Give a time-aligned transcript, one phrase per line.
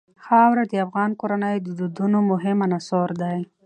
[0.25, 3.39] خاوره د افغان کورنیو د دودونو مهم عنصر دی.